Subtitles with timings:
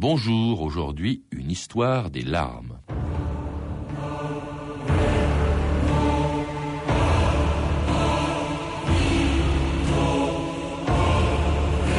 [0.00, 2.78] Bonjour, aujourd'hui une histoire des larmes.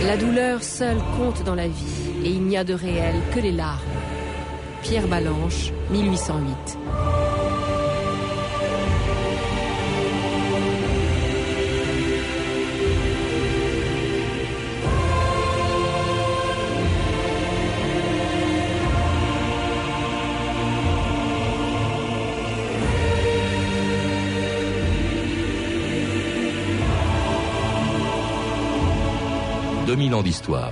[0.06, 1.76] La douleur seule compte dans la vie
[2.24, 3.82] et il n'y a de réel que les larmes.
[4.82, 7.19] Pierre Balanche, 1808.
[30.00, 30.72] 2000 ans d'histoire.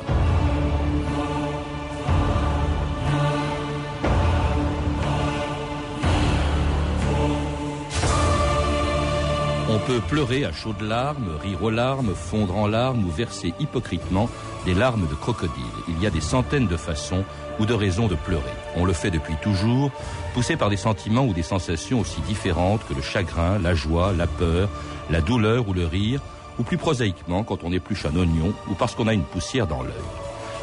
[9.70, 14.30] On peut pleurer à chaudes larmes, rire aux larmes, fondre en larmes ou verser hypocritement
[14.66, 15.52] des larmes de crocodile.
[15.90, 17.26] Il y a des centaines de façons
[17.60, 18.44] ou de raisons de pleurer.
[18.78, 19.92] On le fait depuis toujours,
[20.36, 24.28] poussé par des sentiments ou des sensations aussi différentes que le chagrin, la joie, la
[24.28, 24.70] peur,
[25.10, 26.22] la douleur ou le rire,
[26.60, 29.82] ou plus prosaïquement quand on épluche un oignon ou parce qu'on a une poussière dans
[29.82, 29.94] l'œil.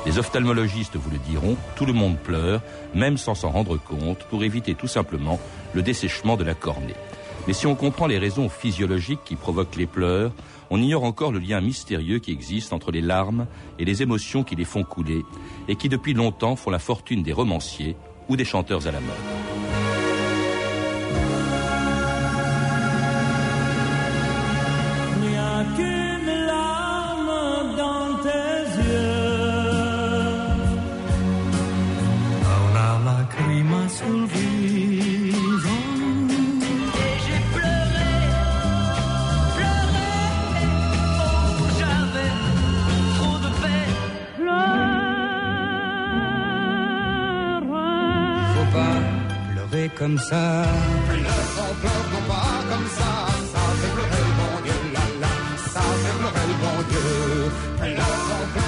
[0.06, 2.60] Les ophtalmologistes vous le diront, tout le monde pleure,
[2.94, 5.40] même sans s'en rendre compte, pour éviter tout simplement
[5.72, 6.94] le dessèchement de la cornée.
[7.46, 10.32] Mais si on comprend les raisons physiologiques qui provoquent les pleurs,
[10.70, 13.46] on ignore encore le lien mystérieux qui existe entre les larmes
[13.78, 15.24] et les émotions qui les font couler,
[15.68, 17.96] et qui depuis longtemps font la fortune des romanciers
[18.28, 19.53] ou des chanteurs à la mode.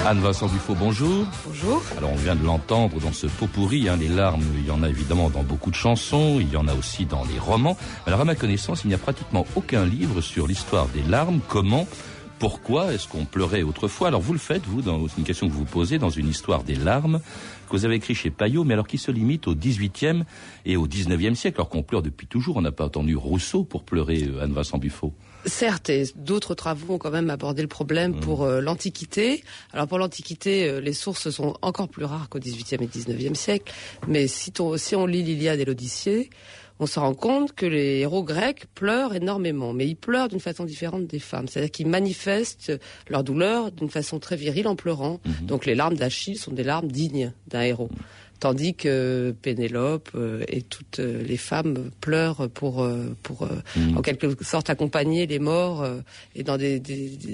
[0.07, 1.25] Anne-Vincent Dufaux, bonjour.
[1.45, 1.83] Bonjour.
[1.97, 4.81] Alors on vient de l'entendre dans ce pot pourri, hein, les larmes, il y en
[4.81, 7.75] a évidemment dans beaucoup de chansons, il y en a aussi dans les romans.
[8.05, 11.85] Alors à ma connaissance, il n'y a pratiquement aucun livre sur l'histoire des larmes, comment?
[12.39, 14.07] Pourquoi est-ce qu'on pleurait autrefois?
[14.07, 16.63] Alors vous le faites, vous, dans une question que vous vous posez, dans une histoire
[16.63, 17.19] des larmes
[17.67, 20.23] que vous avez écrit chez Payot, mais alors qui se limite au XVIIIe
[20.65, 22.55] et au XIXe siècle, alors qu'on pleure depuis toujours.
[22.55, 25.13] On n'a pas entendu Rousseau pour pleurer euh, Anne-Vincent Buffo.
[25.47, 28.19] Certes, et d'autres travaux ont quand même abordé le problème mmh.
[28.19, 29.43] pour euh, l'Antiquité.
[29.71, 33.73] Alors pour l'Antiquité, euh, les sources sont encore plus rares qu'au XVIIIe et XIXe siècle.
[34.07, 36.29] Mais si, si on lit l'Iliade et l'Odyssée,
[36.79, 40.63] on se rend compte que les héros grecs pleurent énormément, mais ils pleurent d'une façon
[40.63, 41.47] différente des femmes.
[41.47, 42.73] C'est-à-dire qu'ils manifestent
[43.07, 45.19] leur douleur d'une façon très virile en pleurant.
[45.25, 45.47] Mhm.
[45.47, 47.89] Donc les larmes d'Achille sont des larmes dignes d'un héros.
[48.39, 53.97] Tandis que Pénélope euh, et toutes euh, les femmes pleurent pour, euh, pour mhm.
[53.97, 55.87] en quelque sorte accompagner les morts
[56.35, 56.81] et dans des,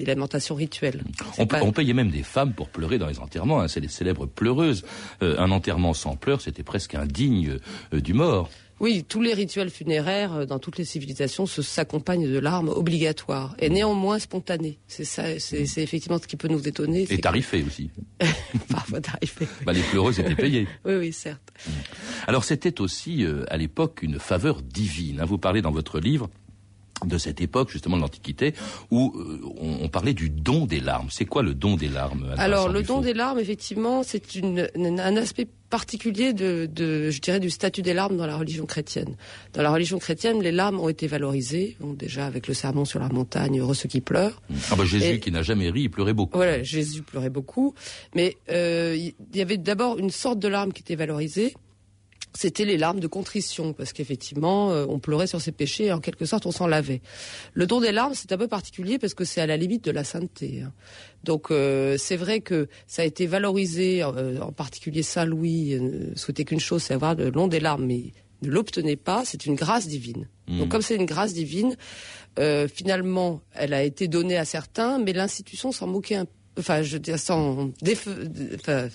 [0.06, 1.04] lamentations rituelles.
[1.38, 3.62] On, payait même des femmes pour pleurer dans les enterrements.
[3.62, 3.68] Hein.
[3.68, 4.84] C'est les célèbres pleureuses.
[5.22, 7.58] un enterrement sans pleurs, c'était presque indigne
[7.92, 8.50] du mort.
[8.84, 13.70] Oui, tous les rituels funéraires euh, dans toutes les civilisations s'accompagnent de larmes obligatoires et
[13.70, 14.78] néanmoins spontanées.
[14.90, 17.08] C'est ça, c'est effectivement ce qui peut nous étonner.
[17.10, 17.92] Et tarifé aussi.
[18.70, 19.48] Parfois tarifé.
[19.66, 20.68] Bah, les pleureuses étaient payées.
[20.86, 21.54] oui, oui, certes.
[22.28, 25.22] Alors c'était aussi euh, à l'époque une faveur divine.
[25.22, 25.26] Hein.
[25.26, 26.30] Vous parlez dans votre livre
[27.06, 28.54] de cette époque, justement de l'Antiquité,
[28.92, 29.42] où euh,
[29.82, 31.08] on, parlait du don des larmes.
[31.12, 34.24] C'est quoi le don des larmes Alors, le don des larmes, effectivement, c'est
[34.76, 36.70] un aspect particulier de,
[37.10, 39.16] je dirais, du statut des larmes dans la religion chrétienne.
[39.54, 43.10] Dans la religion chrétienne, les larmes ont été valorisées, déjà avec le sermon sur la
[43.10, 44.40] montagne, heureux ceux qui pleurent.
[44.70, 46.38] Ah bah Jésus qui n'a jamais ri, il pleurait beaucoup.
[46.38, 47.74] Voilà, Jésus pleurait beaucoup,
[48.14, 51.56] mais euh, il y avait d'abord une sorte de larme qui était valorisée,
[52.36, 56.00] c'était les larmes de contrition, parce qu'effectivement, euh, on pleurait sur ses péchés et en
[56.00, 57.02] quelque sorte, on s'en lavait.
[57.54, 59.92] Le don des larmes, c'est un peu particulier parce que c'est à la limite de
[59.92, 60.62] la sainteté.
[60.62, 60.74] Hein.
[61.24, 65.80] Donc, euh, c'est vrai que ça a été valorisé, euh, en particulier Saint Louis
[66.16, 69.56] souhaitait qu'une chose, c'est avoir le long des larmes, mais ne l'obtenait pas, c'est une
[69.56, 70.28] grâce divine.
[70.48, 70.60] Mmh.
[70.60, 71.78] Donc, comme c'est une grâce divine,
[72.74, 76.32] finalement, elle a été donnée à certains, mais l'institution s'en moquait un peu.
[76.60, 77.72] Enfin, je veux dire, sans...
[78.56, 78.90] Enfin,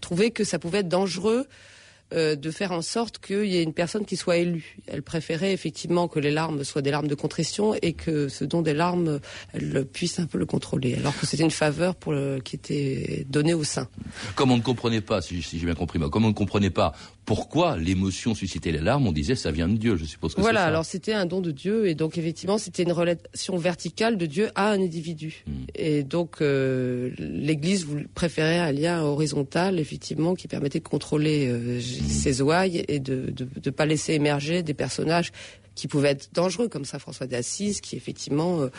[0.00, 1.46] trouvait que ça pouvait être dangereux
[2.12, 4.76] euh, de faire en sorte qu'il y ait une personne qui soit élue.
[4.86, 8.62] Elle préférait effectivement que les larmes soient des larmes de contrition et que ce don
[8.62, 9.20] des larmes,
[9.52, 11.94] elle puisse un peu le contrôler, alors que c'était une faveur
[12.44, 13.88] qui était donnée au sein.
[14.34, 16.92] Comme on ne comprenait pas, si, j'ai bien compris, comme on ne comprenait pas
[17.30, 20.62] pourquoi l'émotion suscitait les larmes, on disait ça vient de Dieu, je suppose que Voilà,
[20.62, 20.66] ça.
[20.66, 24.48] alors c'était un don de Dieu et donc effectivement c'était une relation verticale de Dieu
[24.56, 25.44] à un individu.
[25.46, 25.52] Hmm.
[25.76, 31.80] Et donc euh, l'Église préférait un lien horizontal effectivement qui permettait de contrôler euh, Hmm.
[31.80, 33.32] ses ouailles et de
[33.64, 35.30] ne pas laisser émerger des personnages
[35.76, 38.70] qui pouvaient être dangereux comme ça François d'Assise qui effectivement euh,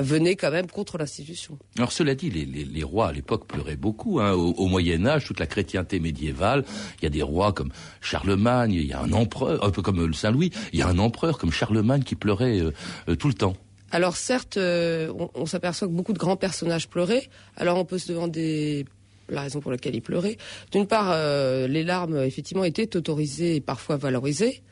[0.00, 1.58] venait quand même contre l'institution.
[1.76, 4.20] Alors cela dit, les, les, les rois à l'époque pleuraient beaucoup.
[4.20, 4.32] Hein.
[4.32, 6.64] Au, au, Moyen Âge, toute la chrétienté médiévale,
[7.00, 10.04] il y a des rois comme Charlemagne, il y a un empereur, un peu comme
[10.04, 12.72] le Saint Louis, il y a un empereur comme Charlemagne qui pleurait euh,
[13.08, 13.56] euh, tout le temps.
[13.92, 17.28] Alors certes, euh, on, on s'aperçoit que beaucoup de grands personnages pleuraient.
[17.56, 18.84] Alors on peut se demander
[19.28, 20.36] la raison pour laquelle il pleurait.
[20.72, 24.62] D'une part, euh, les larmes, effectivement, étaient autorisées et parfois valorisées.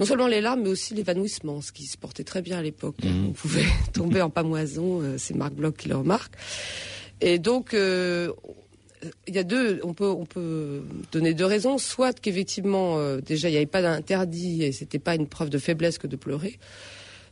[0.00, 2.96] Non seulement les larmes, mais aussi l'évanouissement, ce qui se portait très bien à l'époque.
[3.02, 3.26] Mmh.
[3.28, 6.34] On pouvait tomber en pamoison, euh, c'est Marc Bloch qui le remarque.
[7.20, 8.32] Et donc, euh,
[9.26, 11.78] il y a deux, on peut, on peut donner deux raisons.
[11.78, 15.58] Soit qu'effectivement, euh, déjà, il n'y avait pas d'interdit et c'était pas une preuve de
[15.58, 16.58] faiblesse que de pleurer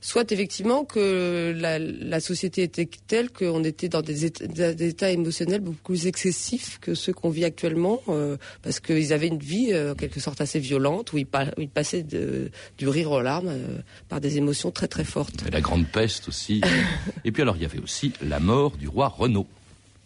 [0.00, 5.10] soit effectivement que la, la société était telle qu'on était dans des états, des états,
[5.10, 9.72] émotionnels beaucoup plus excessifs que ceux qu'on vit actuellement, euh, parce qu'ils avaient une vie
[9.72, 13.10] euh, en quelque sorte assez violente, où ils, pa où ils passaient de, du rire
[13.10, 13.78] aux larmes euh,
[14.08, 15.44] par des émotions très très fortes.
[15.46, 16.60] Et la grande peste aussi.
[17.24, 19.46] Et puis alors il y avait aussi la mort du roi Renaud.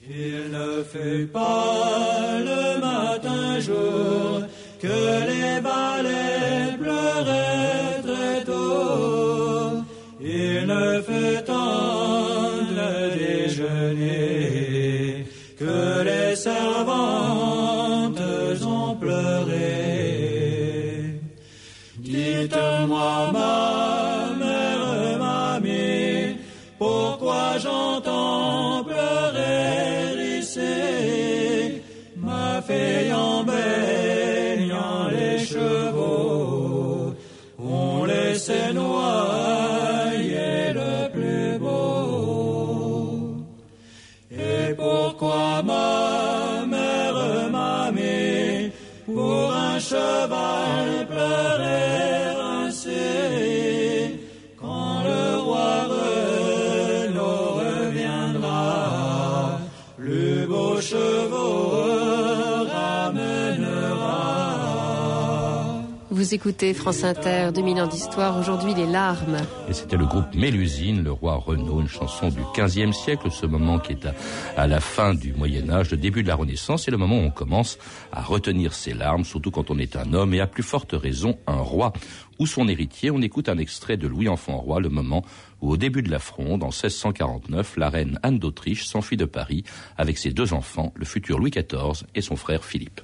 [0.09, 4.43] Il ne fait pas le matin jour
[4.81, 7.70] que les valets pleuraient
[15.59, 18.21] que les servantes
[18.65, 19.61] ont pleuré.
[21.99, 26.39] Dites-moi, ma mère, mamie,
[26.79, 29.80] pourquoi j'entends pleurer?
[66.31, 69.39] Vous écoutez France Inter, 2000 ans d'histoire, aujourd'hui les larmes.
[69.69, 73.81] Et c'était le groupe Mélusine, le roi Renaud, une chanson du XVe siècle, ce moment
[73.81, 74.15] qui est à,
[74.57, 77.23] à la fin du Moyen Âge, le début de la Renaissance, et le moment où
[77.23, 77.79] on commence
[78.13, 81.37] à retenir ses larmes, surtout quand on est un homme, et à plus forte raison
[81.49, 81.93] un roi
[82.39, 83.11] ou son héritier.
[83.11, 85.25] On écoute un extrait de Louis Enfant Roi, le moment
[85.61, 89.65] où au début de la fronde, en 1649, la reine Anne d'Autriche s'enfuit de Paris
[89.99, 93.01] avec ses deux enfants, le futur Louis XIV et son frère Philippe.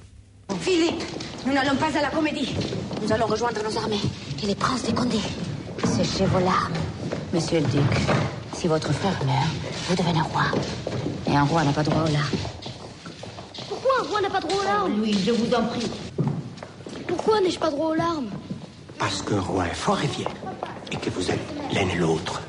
[0.61, 1.03] Philippe,
[1.47, 2.53] nous n'allons pas à la comédie.
[3.01, 4.01] Nous allons rejoindre nos armées
[4.43, 5.21] et les princes des Condés.
[5.85, 6.73] Séchez vos larmes,
[7.33, 7.97] monsieur le duc.
[8.53, 9.47] Si votre frère meurt,
[9.87, 10.43] vous devenez roi.
[11.25, 12.37] Et un roi n'a pas droit aux larmes.
[13.69, 14.99] Pourquoi un roi n'a pas droit aux larmes?
[15.01, 15.89] Oui, je vous en prie.
[17.07, 18.29] Pourquoi n'ai-je pas droit aux larmes?
[18.99, 20.27] Parce qu'un roi est fort et fier.
[20.91, 21.39] Et que vous êtes
[21.71, 22.41] l'un et l'autre.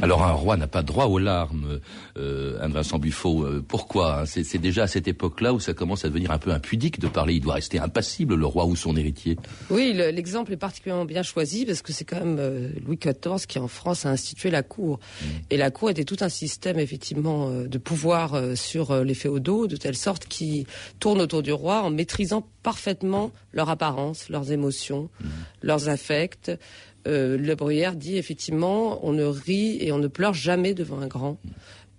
[0.00, 1.80] Alors un roi n'a pas droit aux larmes,
[2.16, 3.42] euh, Anne-Vincent Buffo.
[3.42, 7.00] Euh, pourquoi C'est déjà à cette époque-là où ça commence à devenir un peu impudique
[7.00, 7.34] de parler.
[7.34, 9.36] Il doit rester impassible, le roi ou son héritier.
[9.70, 13.58] Oui, l'exemple est particulièrement bien choisi parce que c'est quand même euh, Louis XIV qui,
[13.58, 14.98] en France, a institué la cour.
[14.98, 15.26] Mmh.
[15.50, 19.66] Et la cour était tout un système, effectivement, euh, de pouvoir euh, sur les féodaux,
[19.66, 20.66] de telle sorte qui
[21.00, 25.26] tourne autour du roi en maîtrisant parfaitement leur apparence, leurs émotions, mmh.
[25.62, 26.52] leurs affects.
[27.06, 31.06] Euh, le Bruyère dit effectivement, on ne rit et on ne pleure jamais devant un
[31.06, 31.38] grand.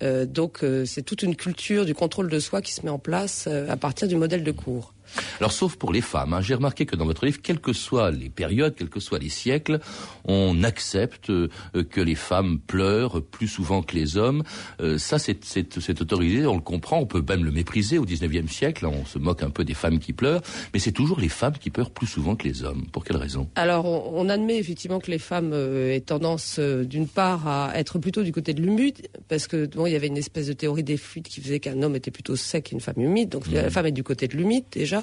[0.01, 2.99] Euh, donc euh, c'est toute une culture du contrôle de soi qui se met en
[2.99, 4.93] place à partir du modèle de cours.
[5.39, 8.11] Alors, sauf pour les femmes, hein, j'ai remarqué que dans votre livre, quelles que soient
[8.11, 9.79] les périodes, quels que soient les siècles,
[10.25, 11.49] on accepte euh,
[11.89, 14.43] que les femmes pleurent plus souvent que les hommes.
[14.81, 18.85] Euh, ça, c'est autorisé, on le comprend, on peut même le mépriser au XIXe siècle,
[18.85, 20.41] on se moque un peu des femmes qui pleurent,
[20.73, 22.85] mais c'est toujours les femmes qui pleurent plus souvent que les hommes.
[22.91, 23.49] Pour quelle raison?
[23.55, 27.99] Alors, on, on, admet effectivement que les femmes euh, aient tendance, d'une part, à être
[27.99, 30.83] plutôt du côté de l'humide, parce que bon, il y avait une espèce de théorie
[30.83, 33.53] des fluides qui faisait qu'un homme était plutôt sec et une femme humide, donc mmh.
[33.53, 34.98] la femme est du côté de l'humide déjà.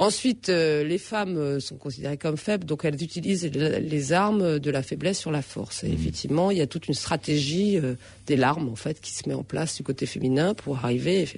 [0.00, 4.70] Ensuite, euh, les femmes euh, sont considérées comme faibles, donc elles utilisent les, armes de
[4.70, 5.84] la faiblesse sur la force.
[5.84, 5.92] Et Mhm.
[5.92, 7.96] effectivement, il y a toute une stratégie euh,
[8.26, 11.28] des larmes en fait qui se met en place du côté féminin pour arriver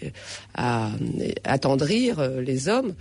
[0.54, 0.92] à
[1.42, 2.94] attendrir les hommes.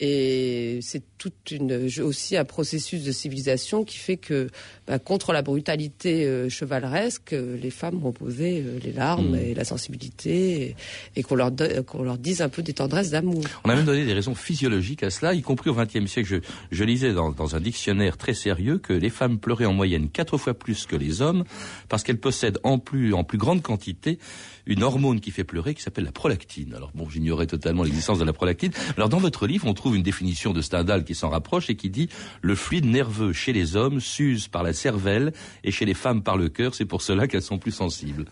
[0.00, 4.48] Et c'est toute une aussi un processus de civilisation qui fait que
[4.86, 9.36] bah, contre la brutalité euh, chevaleresque, euh, les femmes vont poser euh, les larmes Mhm.
[9.36, 10.76] et la sensibilité et,
[11.16, 11.52] et qu'on leur
[11.86, 13.42] qu'on leur dise un peu des tendresses d'amour.
[13.64, 16.28] On a même donné des raisons physiologiques à cela, y compris au XXe siècle.
[16.28, 16.36] Je,
[16.76, 20.38] je lisais dans, dans un dictionnaire très sérieux que les femmes pleuraient en moyenne quatre
[20.38, 21.44] fois plus que les hommes
[21.88, 24.18] parce qu'elles possèdent en plus, en plus grande quantité
[24.64, 26.72] une hormone qui fait pleurer qui s'appelle la prolactine.
[26.74, 28.70] Alors bon, j'ignorais totalement l'existence de la prolactine.
[28.96, 31.90] Alors dans votre livre, on trouve une définition de Stendhal qui s'en rapproche et qui
[31.90, 32.08] dit
[32.40, 35.32] le fluide nerveux chez les hommes s'use par la cervelle
[35.64, 36.74] et chez les femmes par le cœur.
[36.74, 38.26] C'est pour cela qu'elles sont plus sensibles.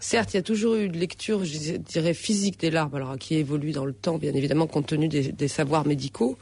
[0.00, 3.36] Certes, il y a toujours eu une lecture, je dirais, physique des larmes, alors qui
[3.36, 6.36] évolue dans le temps, bien évidemment, compte tenu des, des savoirs médicaux.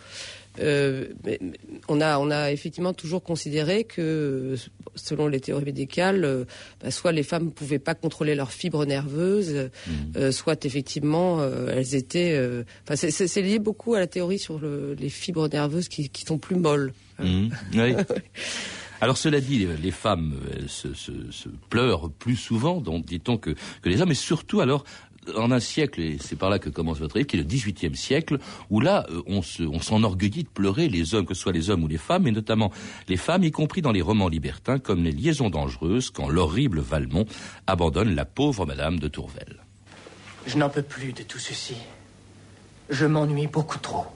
[0.61, 1.09] Euh,
[1.88, 4.54] on a, on a effectivement toujours considéré que,
[4.94, 6.44] selon les théories médicales, euh,
[6.82, 9.71] bah, soit les femmes ne pouvaient pas contrôler leurs fibres nerveuses,
[10.16, 12.38] euh, soit effectivement elles étaient.
[12.94, 16.56] c'est- lié beaucoup à la théorie sur le- les fibres nerveuses qui, qui sont plus
[16.56, 16.92] molles.
[17.18, 17.49] Oui.
[19.00, 23.37] Alors cela dit, les- les femmes elles se, se- se pleurent plus souvent, donc dit-on
[23.37, 24.85] que, que les hommes, et surtout alors
[25.37, 27.97] en un siècle, et c'est par là que commence votre livre, qui est le XVIIIe
[27.97, 28.38] siècle,
[28.71, 31.71] où là euh, on se, on s'enorgueillit de pleurer les hommes, que ce soit les
[31.71, 32.73] hommes ou les femmes, et notamment
[33.09, 37.26] les femmes, y compris dans les romans libertins, comme les Liaisons dangereuses, quand l'horrible Valmont
[37.67, 39.62] abandonne la pauvre Madame de Tourvel.
[40.47, 41.76] Je n'en peux plus de tout ceci.
[42.91, 44.07] Je m'ennuie beaucoup trop.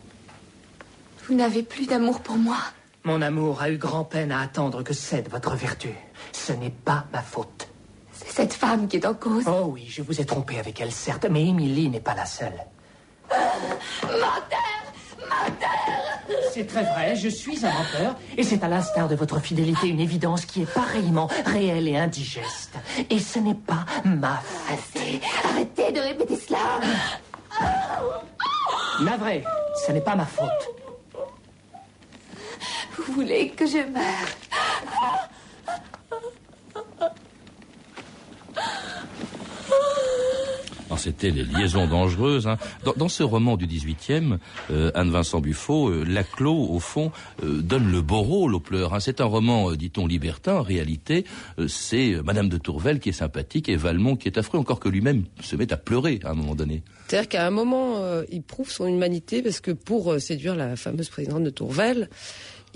[1.28, 2.58] Vous n'avez plus d'amour pour moi.
[3.04, 5.90] Mon amour a eu grand-peine à attendre que cède votre vertu.
[6.32, 7.68] Ce n'est pas ma faute.
[8.18, 9.44] C'est cette femme qui est en cause.
[9.46, 12.64] Oh oui, je vous ai trompé avec elle, certes, mais Émilie n'est pas la seule.
[16.52, 20.00] C'est très vrai, je suis un menteur, et c'est à l'instar de votre fidélité une
[20.00, 22.74] évidence qui est pareillement réelle et indigeste.
[23.10, 24.78] Et ce n'est pas ma faute.
[24.96, 25.20] Assez.
[25.44, 26.80] Arrêtez de répéter cela.
[29.02, 29.44] Navré,
[29.86, 30.48] ce n'est pas ma faute.
[32.96, 34.30] Vous voulez que je meure.
[40.96, 42.46] C'était les liaisons dangereuses.
[42.46, 42.56] hein.
[42.96, 44.38] Dans, ce roman du 18e,
[44.70, 47.12] euh, Anne-Vincent Buffo, euh, Laclos, au fond,
[47.44, 48.94] euh, donne le beau rôle aux pleurs.
[48.94, 49.00] hein.
[49.00, 50.56] C'est un roman, euh, dit-on, libertin.
[50.56, 51.24] En réalité,
[51.58, 54.80] euh, c'est euh, Madame de Tourvel qui est sympathique et Valmont qui est affreux, encore
[54.80, 56.82] que lui-même se met à pleurer à un moment donné.
[57.08, 60.76] C'est-à-dire qu'à un moment, euh, il prouve son humanité parce que pour euh, séduire la
[60.76, 62.08] fameuse présidente de Tourvel,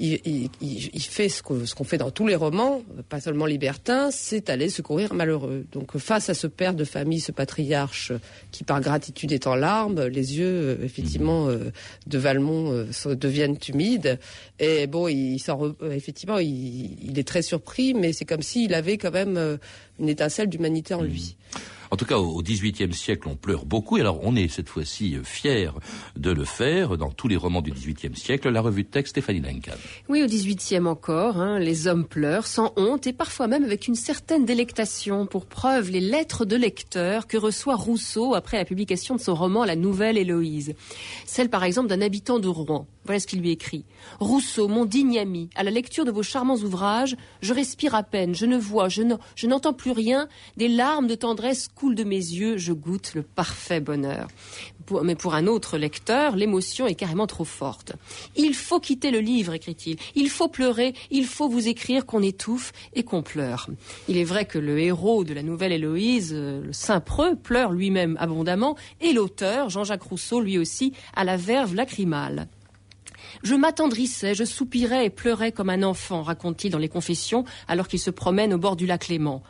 [0.00, 4.10] il, il- il- il fait ce qu'on fait dans tous les romans, pas seulement libertins,
[4.10, 5.64] c'est aller secourir malheureux.
[5.72, 8.12] Donc face à ce père de famille, ce patriarche
[8.50, 10.46] qui par gratitude est en larmes, les yeux
[10.80, 11.70] euh, effectivement euh,
[12.06, 14.18] de Valmont euh, deviennent humides.
[14.58, 18.74] Et bon, il re- euh, effectivement, il, il est très surpris, mais c'est comme s'il
[18.74, 19.58] avait quand même
[19.98, 21.36] une étincelle d'humanité en lui.
[21.90, 23.98] En tout cas, au XVIIIe siècle, on pleure beaucoup.
[23.98, 25.70] Et alors, on est cette fois-ci euh, fiers
[26.16, 28.48] de le faire dans tous les romans du XVIIIe siècle.
[28.48, 29.72] La revue de texte Stéphanie Duncan.
[30.08, 33.96] Oui, au XVIIIe encore, hein, les hommes pleurent sans honte et parfois même avec une
[33.96, 35.26] certaine délectation.
[35.26, 39.64] Pour preuve, les lettres de lecteurs que reçoit Rousseau après la publication de son roman
[39.64, 40.74] La Nouvelle Héloïse.
[41.26, 42.86] Celle, par exemple, d'un habitant de Rouen.
[43.06, 43.84] Voilà ce qu'il lui écrit.
[44.20, 48.34] Rousseau, mon digne ami, à la lecture de vos charmants ouvrages, je respire à peine,
[48.34, 50.28] je ne vois, je n'en- je n'entends plus rien,
[50.58, 54.28] des larmes de tendresse coulent de mes yeux, je goûte le parfait bonheur.
[55.04, 57.92] Mais pour un autre lecteur, l'émotion est carrément trop forte.
[58.36, 59.96] Il faut quitter le livre, écrit-il.
[60.16, 63.68] Il faut pleurer, il faut vous écrire qu'on étouffe et qu'on pleure.
[64.08, 67.70] Il est vrai que le héros de la nouvelle Héloïse, euh, le saint Preux, pleure
[67.72, 72.48] lui-même abondamment, et l'auteur, Jean-Jacques Rousseau, lui aussi, a la verve lacrymale.
[73.42, 78.00] Je m'attendrissais, je soupirais et pleurais comme un enfant, raconte-t-il dans les confessions, alors qu'il
[78.00, 79.42] se promène au bord du lac Léman.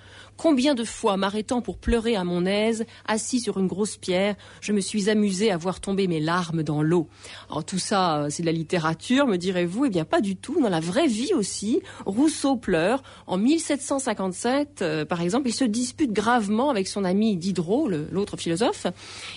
[0.43, 4.73] Combien de fois, m'arrêtant pour pleurer à mon aise, assis sur une grosse pierre, je
[4.73, 7.09] me suis amusé à voir tomber mes larmes dans l'eau.
[7.51, 10.59] Alors tout ça, euh, c'est de la littérature, me direz-vous Eh bien, pas du tout.
[10.59, 13.03] Dans la vraie vie aussi, Rousseau pleure.
[13.27, 18.87] En 1757, euh, par exemple, il se dispute gravement avec son ami Diderot, l'autre philosophe.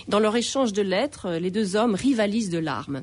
[0.08, 3.02] Dans leur échange de lettres, euh, les deux hommes rivalisent de larmes.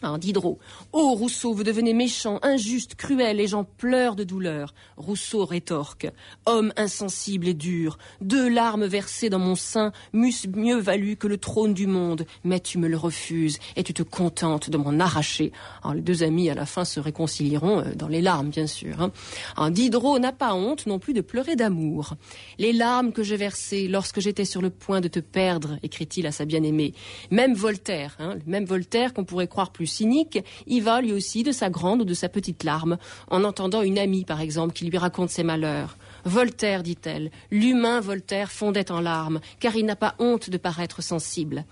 [0.00, 0.60] Alors, Diderot.
[0.92, 4.72] Oh, Rousseau, vous devenez méchant, injuste, cruel, et j'en pleure de douleur.
[4.96, 6.06] Rousseau rétorque.
[6.46, 11.36] Homme insensible et dur, deux larmes versées dans mon sein m'eussent mieux valu que le
[11.36, 15.50] trône du monde, mais tu me le refuses, et tu te contentes de m'en arracher.
[15.92, 19.02] Les deux amis, à la fin, se réconcilieront euh, dans les larmes, bien sûr.
[19.02, 19.10] hein.
[19.56, 22.14] Alors, Diderot n'a pas honte non plus de pleurer d'amour.
[22.58, 26.32] Les larmes que j'ai versées lorsque j'étais sur le point de te perdre, écrit-il à
[26.32, 26.94] sa bien-aimée.
[27.32, 31.52] Même Voltaire, hein, même Voltaire qu'on pourrait croire plus cynique, y va lui aussi de
[31.52, 32.98] sa grande ou de sa petite larme,
[33.30, 35.96] en entendant une amie, par exemple, qui lui raconte ses malheurs.
[36.24, 41.64] Voltaire, dit-elle, l'humain Voltaire fondait en larmes, car il n'a pas honte de paraître sensible.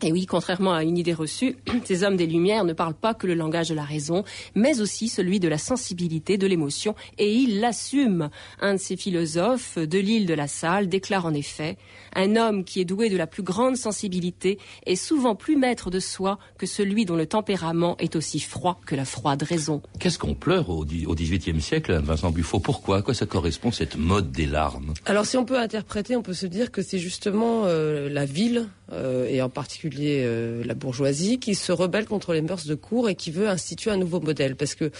[0.00, 3.26] Et oui, contrairement à une idée reçue, ces hommes des Lumières ne parlent pas que
[3.26, 4.22] le langage de la raison,
[4.54, 8.30] mais aussi celui de la sensibilité, de l'émotion, et ils l'assument.
[8.60, 11.76] Un de ces philosophes de l'île de la Salle déclare en effet
[12.14, 15.98] Un homme qui est doué de la plus grande sensibilité est souvent plus maître de
[15.98, 19.82] soi que celui dont le tempérament est aussi froid que la froide raison.
[19.98, 22.60] Qu'est-ce qu'on pleure au XVIIIe siècle, Vincent Buffo?
[22.60, 22.98] Pourquoi?
[22.98, 24.94] À quoi ça correspond cette mode des larmes?
[25.06, 28.68] Alors si on peut interpréter, on peut se dire que c'est justement euh, la ville,
[28.92, 33.08] euh, et en particulier euh, la bourgeoisie, qui se rebelle contre les mœurs de cour
[33.08, 34.56] et qui veut instituer un nouveau modèle.
[34.56, 34.90] Parce que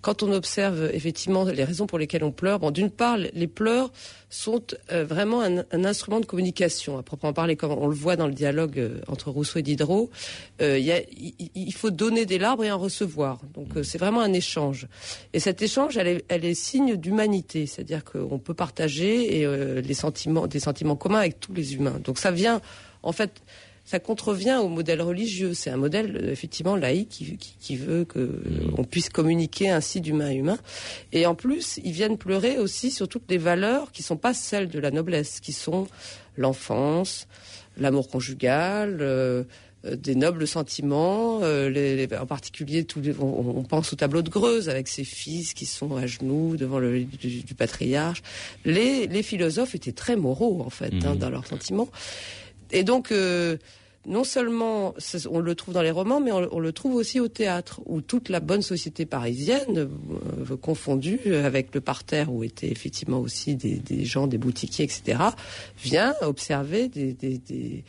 [0.00, 3.90] quand on observe effectivement les raisons pour lesquelles on pleure, bon, d'une part, les pleurs
[4.30, 4.62] sont
[4.92, 8.26] euh, vraiment un, un, instrument de communication, à proprement parler, comme on le voit dans
[8.26, 10.10] le dialogue euh, entre Rousseau et Diderot.
[10.60, 13.40] Euh, il, faut donner des larmes et en recevoir.
[13.54, 14.86] Donc c'est vraiment un échange.
[15.32, 19.94] Et cet échange, elle est, elle est signe d'humanité, c'est-à-dire qu'on peut partager et, les
[19.94, 22.00] sentiments, des sentiments communs avec tous les humains.
[22.02, 22.60] Donc ça vient,
[23.02, 23.42] en fait,
[23.88, 25.54] ça contrevient au modèle religieux.
[25.54, 28.74] C'est un modèle effectivement laïque qui, qui, qui veut que mmh.
[28.76, 30.58] on puisse communiquer ainsi d'humain à humain.
[31.12, 34.68] Et en plus, ils viennent pleurer aussi sur toutes les valeurs qui sont pas celles
[34.68, 35.86] de la noblesse, qui sont
[36.36, 37.26] l'enfance,
[37.78, 38.98] l'amour conjugal.
[39.00, 39.44] Euh,
[39.84, 44.22] des nobles sentiments, euh, les, les, en particulier tous les, on, on, pense au tableau
[44.22, 48.22] de Greuze avec ses fils qui sont à genoux devant le du, du patriarche.
[48.64, 51.06] Les, philosophes étaient très moraux en fait mmh.
[51.06, 51.88] hein, dans leurs sentiments.
[52.70, 53.56] Et donc euh,
[54.06, 54.94] non seulement
[55.30, 58.28] on le trouve dans les romans, mais on, le trouve aussi au théâtre, où toute
[58.28, 59.88] la bonne société parisienne,
[60.50, 65.18] euh, confondue avec le parterre où étaient effectivement aussi des, des gens, des boutiquiers, etc.,
[65.78, 67.84] vient observer des, des, des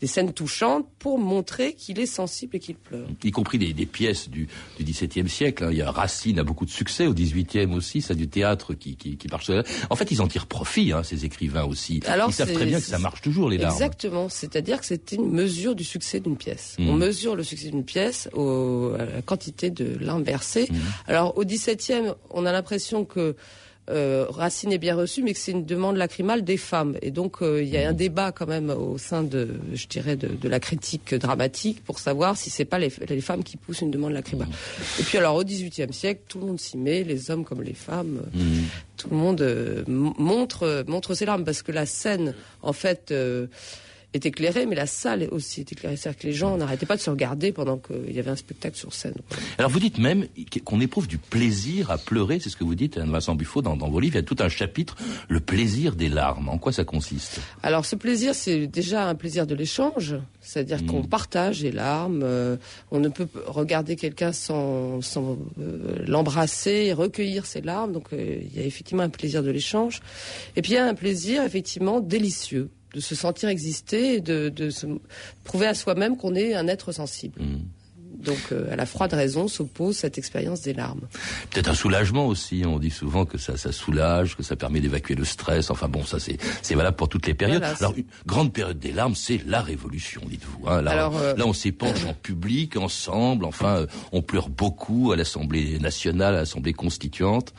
[0.00, 3.08] des scènes touchantes pour montrer qu'il est sensible et qu'il pleure.
[3.22, 4.48] Y compris des, des pièces du,
[4.78, 5.64] du XVIIe siècle.
[5.64, 5.68] Hein.
[5.70, 8.96] Il y a Racine a beaucoup de succès au XVIIIe aussi, ça du théâtre qui,
[8.96, 9.50] qui, qui marche.
[9.90, 12.00] En fait, ils en tirent profit, hein, ces écrivains aussi.
[12.06, 13.74] Alors, ils savent très bien que ça marche toujours les larmes.
[13.74, 14.28] Exactement.
[14.28, 16.76] C'est-à-dire que c'est une mesure du succès d'une pièce.
[16.78, 16.88] Mmh.
[16.88, 20.68] On mesure le succès d'une pièce au, à la quantité de larmes versées.
[20.70, 20.76] Mmh.
[21.06, 23.36] Alors au XVIIe, on a l'impression que
[23.90, 26.96] euh, Racine est bien reçu, mais que c'est une demande lacrymale des femmes.
[27.02, 30.16] Et donc, euh, il y a un débat quand même au sein de, je dirais,
[30.16, 33.80] de, de la critique dramatique pour savoir si c'est pas les, les, femmes qui poussent
[33.80, 34.48] une demande lacrymale.
[34.98, 37.74] Et puis alors, au XVIIIe siècle, tout le monde s'y met, les hommes comme les
[37.74, 38.40] femmes, mmh.
[38.96, 43.12] tout le monde euh, montre montre ses larmes parce que la scène, en fait
[44.16, 45.96] est éclairée, mais la salle aussi est éclairée.
[45.96, 48.76] C'est-à-dire que les gens n'arrêtaient pas de se regarder pendant qu'il y avait un spectacle
[48.76, 49.14] sur scène.
[49.58, 50.26] Alors vous dites même
[50.64, 53.76] qu'on éprouve du plaisir à pleurer, c'est ce que vous dites, Anne Vincent Buffo, dans,
[53.76, 54.16] dans, vos livres.
[54.16, 54.96] Il y a tout un chapitre,
[55.28, 56.48] le plaisir des larmes.
[56.48, 57.40] En quoi ça consiste?
[57.62, 60.86] Alors ce plaisir, c'est déjà un plaisir de l'échange, c'est-à-dire mmh.
[60.86, 62.22] qu'on partage les larmes.
[62.22, 62.56] Euh,
[62.90, 67.92] on ne peut regarder quelqu'un sans, sans euh, l'embrasser, recueillir ses larmes.
[67.92, 70.00] Donc euh, il y a effectivement un plaisir de l'échange.
[70.56, 74.48] Et puis il y a un plaisir effectivement délicieux de se sentir exister et de,
[74.48, 74.86] de se
[75.44, 77.42] prouver à soi-même qu'on est un être sensible.
[77.42, 77.58] Mmh.
[78.24, 81.02] Donc euh, à la froide raison s'oppose cette expérience des larmes.
[81.50, 82.62] Peut-être un soulagement aussi.
[82.66, 85.70] On dit souvent que ça, ça soulage, que ça permet d'évacuer le stress.
[85.70, 87.58] Enfin bon, ça c'est c'est valable pour toutes les périodes.
[87.58, 90.66] Voilà, Alors une grande période des larmes, c'est la révolution, dites-vous.
[90.66, 90.80] Hein.
[90.80, 91.36] Là, Alors, euh...
[91.36, 93.44] là, on s'épanche en public, ensemble.
[93.44, 97.52] Enfin, euh, on pleure beaucoup à l'Assemblée nationale, à l'Assemblée constituante.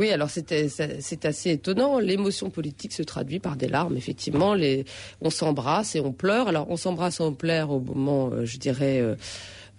[0.00, 1.98] Oui, alors c'est assez étonnant.
[1.98, 4.54] L'émotion politique se traduit par des larmes, effectivement.
[4.54, 4.86] Les,
[5.20, 6.48] on s'embrasse et on pleure.
[6.48, 9.14] Alors on s'embrasse et on pleure au moment, euh, je dirais, euh,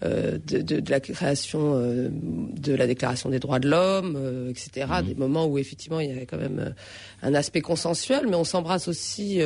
[0.04, 4.52] euh, de, de, de, la création euh, de la Déclaration des droits de l'homme, euh,
[4.52, 4.86] etc.
[4.88, 5.06] Mmh.
[5.08, 6.76] Des moments où effectivement il y avait quand même
[7.24, 9.42] un aspect consensuel, mais on s'embrasse aussi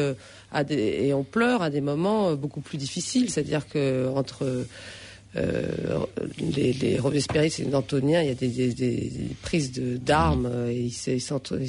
[0.52, 4.66] à des, et on pleure à des moments beaucoup plus difficiles, c'est-à-dire que entre
[5.38, 6.06] euh,
[6.56, 10.70] les, les Robespierristes et les Antoniens, il y a des, des, des prises d'armes, de,
[10.72, 11.22] et ils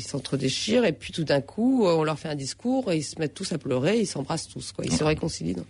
[0.02, 3.35] s'entre-déchirent, et puis tout d'un coup, on leur fait un discours, et ils se mettent
[3.35, 4.85] tous à pleurer, ils s'embrassent tous, quoi.
[4.85, 5.55] Ils se réconcilient.
[5.55, 5.66] Donc,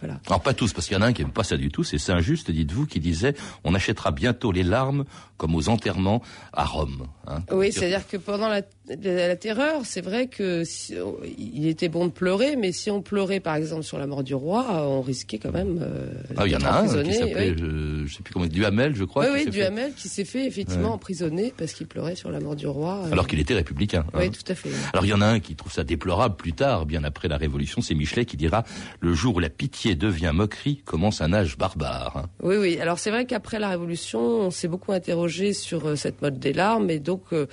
[0.00, 0.20] voilà.
[0.26, 1.84] Alors pas tous, parce qu'il y en a un qui n'aime pas ça du tout,
[1.84, 3.34] c'est Saint-Just, dites-vous, qui disait
[3.64, 5.04] on achètera bientôt les larmes
[5.36, 7.06] comme aux enterrements à Rome.
[7.26, 10.96] Hein oui, c'est-à-dire que pendant la, la, la terreur, c'est vrai que si,
[11.38, 14.34] il était bon de pleurer, mais si on pleurait par exemple sur la mort du
[14.34, 15.78] roi, on risquait quand même.
[15.80, 17.56] Euh, ah, il y en a un qui s'appelait, oui.
[17.56, 19.26] je, je sais plus comment, Duhamel, je crois.
[19.30, 20.94] Oui, oui, Duhamel qui s'est fait effectivement ouais.
[20.94, 23.02] emprisonner parce qu'il pleurait sur la mort du roi.
[23.04, 23.12] Euh...
[23.12, 24.04] Alors qu'il était républicain.
[24.14, 24.30] Oui, hein.
[24.30, 24.70] tout à fait.
[24.92, 27.36] Alors il y en a un qui trouve ça déplorable plus tard, bien après la
[27.36, 28.64] Révolution, c'est Michelet qui dira
[29.00, 32.28] le jour où la pitié devient moquerie commence un âge barbare.
[32.42, 32.78] Oui, oui.
[32.80, 36.52] Alors c'est vrai qu'après la Révolution, on s'est beaucoup interrogé sur euh, cette mode des
[36.52, 37.46] larmes et donc euh,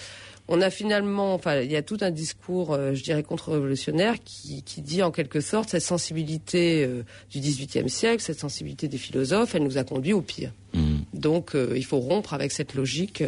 [0.47, 4.61] on a finalement, enfin, il y a tout un discours, euh, je dirais, contre-révolutionnaire qui,
[4.61, 9.55] qui, dit en quelque sorte cette sensibilité euh, du XVIIIe siècle, cette sensibilité des philosophes,
[9.55, 10.51] elle nous a conduit au pire.
[10.73, 10.97] Mm.
[11.13, 13.23] Donc, euh, il faut rompre avec cette logique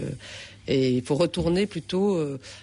[0.67, 2.17] et il faut retourner plutôt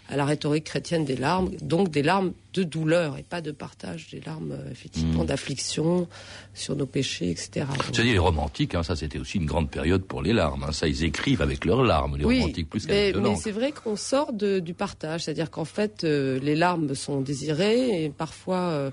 [0.08, 4.08] à la rhétorique chrétienne des larmes, donc des larmes de douleur et pas de partage,
[4.12, 5.26] des larmes effectivement Mm.
[5.26, 6.06] d'affliction
[6.54, 7.66] sur nos péchés, etc.
[7.92, 10.64] Dis les romantiques, hein, ça c'était aussi une grande période pour les larmes.
[10.68, 10.72] hein.
[10.72, 13.96] Ça, ils écrivent avec leurs larmes, les oui, romantiques, plus mais, mais c'est vrai qu'on
[13.96, 18.90] sort de- du partage, c'est-à-dire qu'en fait, euh, les larmes sont désirées et parfois, euh,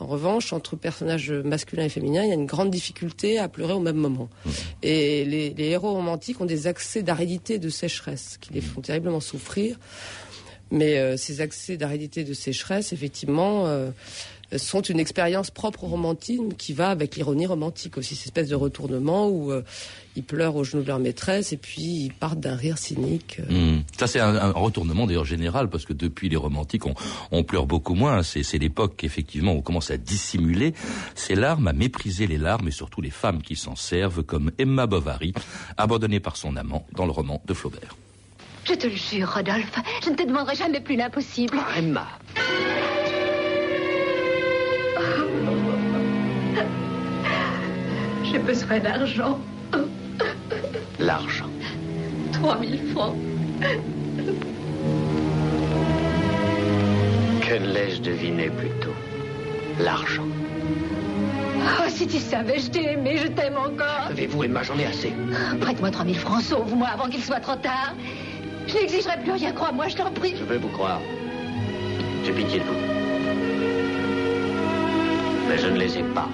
[0.00, 3.74] en revanche, entre personnages masculins et féminins, il y a une grande difficulté à pleurer
[3.74, 4.28] au même moment.
[4.44, 4.50] Mmh.
[4.82, 8.64] Et les, les héros romantiques ont des accès d'aridité, de sécheresse, qui les Mmh.
[8.64, 9.78] font terriblement souffrir.
[10.70, 13.90] Mais euh, ces accès d'aridité, de sécheresse, effectivement, euh,
[14.58, 18.54] sont une expérience propre au romantisme qui va avec l'ironie romantique aussi, cette espèce de
[18.54, 19.62] retournement où euh,
[20.16, 23.40] ils pleurent au genou de leur maîtresse et puis ils partent d'un rire cynique.
[23.50, 23.76] euh.
[23.78, 23.82] Hmm.
[23.98, 26.94] Ça c'est un, un retournement d'ailleurs général parce que depuis les romantiques on,
[27.32, 28.22] on pleure beaucoup moins.
[28.22, 30.74] C'est, c'est l'époque effectivement où on commence à dissimuler
[31.14, 34.86] ces larmes, à mépriser les larmes et surtout les femmes qui s'en servent comme Emma
[34.86, 35.34] Bovary,
[35.76, 37.96] abandonnée par son amant dans le roman de Flaubert.
[38.66, 41.58] Je te le jure, Rodolphe, je ne te demanderai jamais plus l'impossible.
[41.76, 42.06] Emma.
[48.24, 49.38] J'ai besoin d'argent.
[50.98, 51.48] L'argent.
[52.32, 53.16] 3000 francs.
[57.40, 58.94] Que l'ai-je deviné plus tôt?
[59.80, 60.24] L'argent.
[61.64, 64.08] Oh, si tu savais, je t'ai aimé, je t'aime encore.
[64.08, 65.12] Savez-vous, Emma, j'en ai assez?
[65.60, 67.94] Prête-moi 3000 francs, sauve-moi avant qu'il soit trop tard.
[68.66, 70.34] Je n'exigerai plus rien, crois-moi, je t'en prie.
[70.36, 71.00] Je veux vous croire.
[72.24, 72.93] J'ai pitié de vous.
[75.56, 76.28] Je ne les ai pas.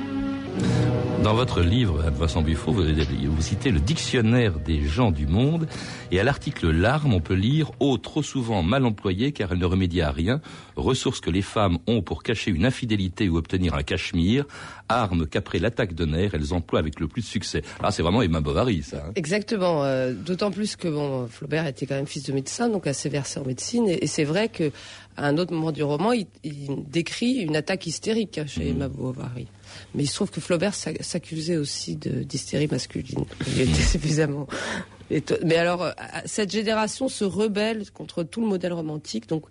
[1.23, 5.69] Dans votre livre, Vincent Buffo, vous, citez le dictionnaire des gens du monde,
[6.11, 9.67] et à l'article larmes, on peut lire «Eau trop souvent mal employée car elle ne
[9.67, 10.41] remédie à rien,
[10.77, 14.47] ressources que les femmes ont pour cacher une infidélité ou obtenir un cachemire,
[14.91, 18.23] armes qu'après l'attaque de nerfs, elles emploient avec le plus de succès.» Ah, c'est vraiment
[18.23, 19.05] Emma Bovary, ça.
[19.09, 19.13] hein.
[19.17, 19.85] Exactement.
[19.85, 23.41] euh, D'autant plus que bon, Flaubert était quand même fils de médecin, donc assez versé
[23.41, 23.89] en médecine.
[23.89, 24.71] Et, et c'est vrai que
[25.17, 29.47] à un autre moment du roman, il, il décrit une attaque hystérique chez Emma Bovary.
[29.95, 33.25] Mais il se trouve que Flaubert s'a- s'accusait aussi d'hystérie masculine.
[33.49, 34.47] Il était suffisamment.
[35.45, 35.91] Mais alors, euh,
[36.25, 39.45] cette génération se rebelle contre tout le modèle romantique, donc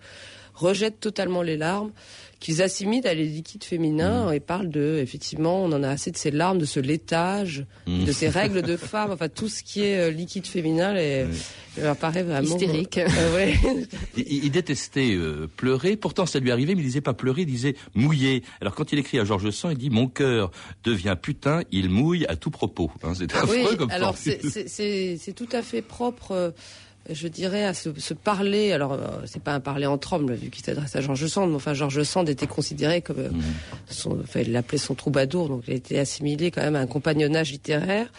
[0.55, 1.91] rejette totalement les larmes,
[2.39, 6.17] qu'ils assimilent à les liquides féminins et parlent de, effectivement, on en a assez de
[6.17, 9.99] ces larmes, de ce laitage, de ces règles de femme, enfin tout ce qui est
[9.99, 10.93] euh, liquide féminin,
[11.77, 12.97] leur paraît vraiment Hystérique.
[12.97, 13.55] Euh, ouais.
[14.17, 17.47] Il, il détestait euh, pleurer, pourtant ça lui arrivait, mais il disait pas pleurer, il
[17.47, 18.43] disait mouiller.
[18.61, 20.51] Alors quand il écrit à Georges Sand, il dit «Mon cœur
[20.83, 22.91] devient putain, il mouille à tout propos.
[23.03, 26.51] Hein, C'est affreux Oui, comme alors c'est tout à fait propre, euh,
[27.11, 28.71] je dirais, à se, se parler.
[28.71, 31.55] Alors, euh, c'est pas un parler entre hommes, vu qu'il s'adresse à Georges Sand, mais
[31.55, 33.29] enfin, Georges Sand était considéré comme, euh,
[33.89, 36.87] son, enfin, il l'appelait son troubadour, donc il a été assimilé quand même à un
[36.87, 38.11] compagnonnage littéraire.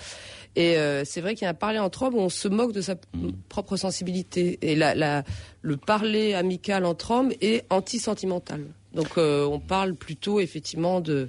[0.56, 2.72] Et euh, c'est vrai qu'il y a un parler entre hommes où on se moque
[2.72, 3.06] de sa p-
[3.48, 4.58] propre sensibilité.
[4.62, 5.22] Et la, la,
[5.62, 8.60] le parler amical entre hommes est anti-sentimental.
[8.92, 11.28] Donc euh, on parle plutôt effectivement de,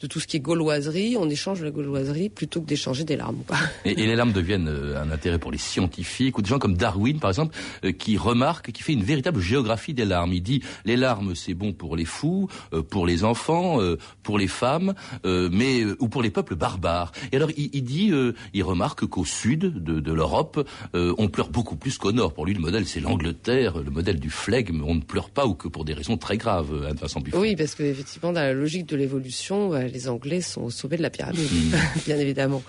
[0.00, 3.42] de tout ce qui est gauloiserie, on échange la gauloiserie plutôt que d'échanger des larmes.
[3.46, 3.58] quoi.
[3.84, 6.76] Et, et les larmes deviennent euh, un intérêt pour les scientifiques ou des gens comme
[6.76, 10.32] Darwin, par exemple, euh, qui remarque, qui fait une véritable géographie des larmes.
[10.32, 13.78] Il dit les larmes, c'est bon pour les fous, euh, pour les enfants,
[14.22, 17.12] pour les femmes, mais ou pour les peuples barbares.
[17.32, 18.12] Et alors il, il dit,
[18.54, 22.32] il remarque qu'au sud de, de l'Europe, on pleure beaucoup plus qu'au nord.
[22.32, 24.82] Pour lui, le modèle, c'est l'Angleterre, le modèle du flegme.
[24.86, 26.86] On ne pleure pas ou que pour des raisons très graves.
[26.88, 27.40] Anne Vincent Buffon.
[27.40, 31.02] Oui, parce que effectivement, dans la logique de l'évolution, les Anglais sont au sommet de
[31.02, 31.48] la pyramide,
[32.06, 32.62] bien évidemment.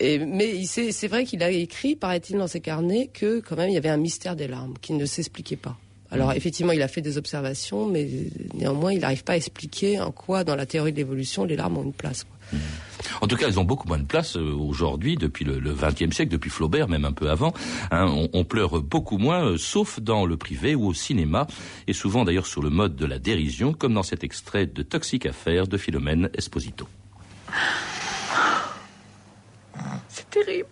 [0.00, 3.74] Et, mais c'est vrai qu'il a écrit, paraît-il, dans ses carnets, que quand même il
[3.74, 5.76] y avait un mystère des larmes qui ne s'expliquait pas.
[6.12, 8.06] Alors effectivement, il a fait des observations, mais
[8.54, 11.78] néanmoins, il n'arrive pas à expliquer en quoi, dans la théorie de l'évolution, les larmes
[11.78, 12.24] ont une place.
[12.24, 12.36] quoi.
[13.22, 16.30] En tout cas, elles ont beaucoup moins de place euh, aujourd'hui, depuis le XXe siècle,
[16.30, 17.54] depuis Flaubert, même un peu avant.
[17.90, 21.46] Hein, on, on pleure beaucoup moins, euh, sauf dans le privé ou au cinéma,
[21.86, 25.24] et souvent d'ailleurs sur le mode de la dérision, comme dans cet extrait de Toxic
[25.26, 26.86] Affaire de Philomène Esposito.
[30.08, 30.68] C'est terrible.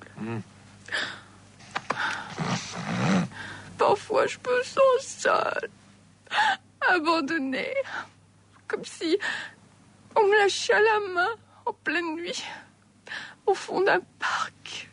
[3.81, 5.71] Parfois, je me sens seule,
[6.87, 7.73] abandonnée,
[8.69, 9.17] comme si
[10.15, 11.31] on me lâchait la main
[11.65, 12.45] en pleine nuit,
[13.47, 14.91] au fond d'un parc.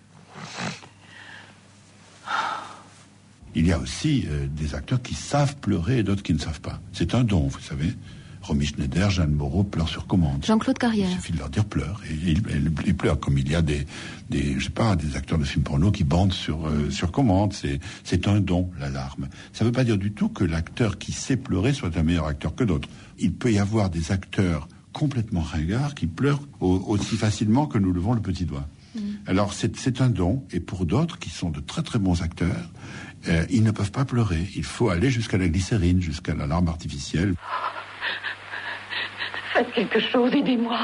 [3.56, 6.62] Il y a aussi euh, des acteurs qui savent pleurer et d'autres qui ne savent
[6.62, 6.80] pas.
[6.94, 7.94] C'est un don, vous savez.
[8.48, 10.44] Romy Schneider, Jeanne Moreau pleurent sur commande.
[10.46, 11.10] Jean-Claude Carrière.
[11.12, 12.02] Il suffit de leur dire pleure.
[12.10, 13.86] Et ils, pleurent comme il y a des,
[14.30, 17.54] des, je sais pas, des acteurs de films porno qui bandent sur, euh, sur commande.
[17.54, 19.28] C'est, un don, l'alarme.
[19.54, 22.26] Ça ne veut pas dire du tout que l'acteur qui sait pleurer soit un meilleur
[22.26, 22.90] acteur que d'autres.
[23.20, 27.92] Il peut y avoir des acteurs complètement ringards qui pleurent au- aussi facilement que nous
[27.94, 28.68] levons le petit doigt.
[29.28, 32.72] Alors c'est, c'est un don, et pour d'autres qui sont de très très bons acteurs,
[33.28, 34.48] euh, ils ne peuvent pas pleurer.
[34.56, 37.36] Il faut aller jusqu'à la glycérine, jusqu'à la larme artificielle.
[39.58, 40.78] Faites quelque chose, aidez-moi.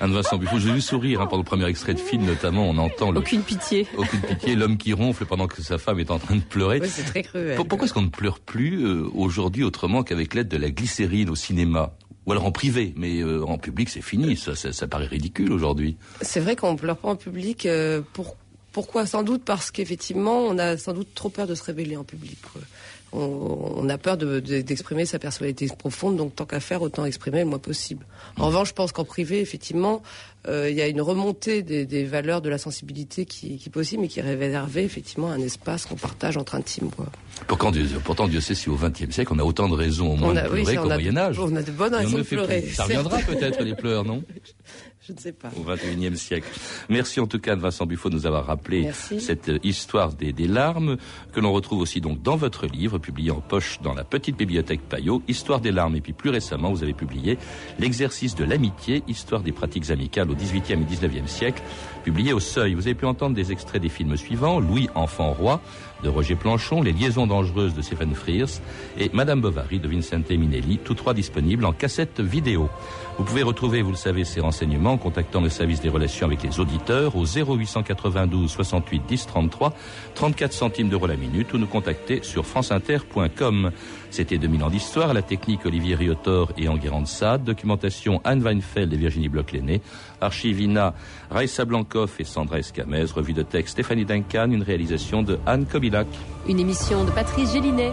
[0.00, 3.10] Anne-Vincent Buffon, j'ai vu sourire hein, pendant le premier extrait de film, notamment, on entend
[3.10, 3.86] le, Aucune pitié.
[3.96, 6.80] aucune pitié, l'homme qui ronfle pendant que sa femme est en train de pleurer.
[6.88, 7.56] C'est très cruel.
[7.56, 11.30] Pour- Pourquoi est-ce qu'on ne pleure plus euh, aujourd'hui autrement qu'avec l'aide de la glycérine
[11.30, 11.92] au cinéma?
[12.26, 15.52] Ou alors en privé, mais euh, en public c'est fini, ça, ça, ça paraît ridicule
[15.52, 15.96] aujourd'hui.
[16.20, 17.66] C'est vrai qu'on pleure pas en public.
[17.66, 18.36] euh, pour,
[18.72, 19.06] pourquoi?
[19.06, 22.38] Sans doute parce qu'effectivement, on a sans doute trop peur de se révéler en public.
[22.52, 22.60] quoi.
[23.14, 27.04] On, on a peur de- de- d'exprimer sa personnalité profonde, donc tant qu'à faire, autant
[27.04, 28.06] exprimer le moins possible.
[28.38, 30.02] En revanche, je pense qu'en privé, effectivement,
[30.48, 33.72] euh, il y a une remontée des, des valeurs de la sensibilité qui, qui est
[33.72, 36.90] possible, mais qui est réservée effectivement à un espace qu'on partage entre intimes.
[36.90, 37.06] Quoi.
[37.46, 40.16] Pourtant Dieu, pourtant, Dieu sait si au XXe siècle on a autant de raisons au
[40.16, 41.38] moins On a- de pleurer qu'au Moyen Âge.
[41.38, 44.22] on a de bonnes raisons de pleurer, Ça reviendra peut-être les pleurs, non?
[45.04, 45.48] Je ne sais pas.
[45.58, 46.48] au XXIe siècle.
[46.88, 49.20] Merci en tout cas de Vincent Buffon de nous avoir rappelé Merci.
[49.20, 50.96] cette euh, histoire des, des larmes
[51.32, 54.80] que l'on retrouve aussi donc dans votre livre publié en poche dans la petite bibliothèque
[54.88, 57.36] Payot, Histoire des larmes et puis plus récemment vous avez publié
[57.80, 61.62] l'exercice de l'amitié, histoire des pratiques amicales au XVIIIe et XIXe siècle,
[62.04, 62.74] publié au Seuil.
[62.74, 65.60] Vous avez pu entendre des extraits des films suivants Louis enfant roi
[66.04, 68.60] de Roger Planchon, Les liaisons dangereuses de Stephen Frears
[68.98, 72.68] et Madame Bovary de Vincente Minelli, tous trois disponibles en cassette vidéo.
[73.18, 76.42] Vous pouvez retrouver, vous le savez, ces renseignements en contactant le service des relations avec
[76.42, 79.74] les auditeurs au 0892 68 10 33,
[80.14, 83.70] 34 centimes d'euros la minute ou nous contacter sur franceinter.com.
[84.10, 88.92] C'était 2000 ans d'histoire, la technique Olivier Riotor et Enguerrand de Sade, documentation Anne Weinfeld
[88.92, 89.80] et Virginie Bloch-Lenné,
[90.20, 90.94] archivina
[91.30, 96.06] Raissa Blancoff et Sandra Escamez, revue de texte Stéphanie Duncan, une réalisation de Anne Kobilac.
[96.48, 97.92] Une émission de Patrice Gélinet.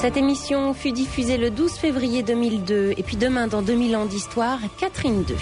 [0.00, 4.60] Cette émission fut diffusée le 12 février 2002 et puis demain dans 2000 ans d'histoire,
[4.78, 5.34] Catherine 2.